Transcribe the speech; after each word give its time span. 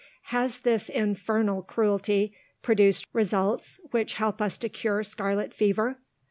Has 0.33 0.61
this 0.61 0.89
infernal 0.89 1.61
cruelty 1.61 2.33
produced 2.63 3.05
results 3.13 3.79
which 3.91 4.13
help 4.15 4.41
us 4.41 4.57
to 4.57 4.67
cure 4.67 5.03
scarlet 5.03 5.53
fever? 5.53 5.99